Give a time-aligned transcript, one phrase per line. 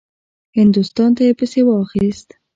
[0.57, 2.27] هندوستان ته یې پسې واخیست.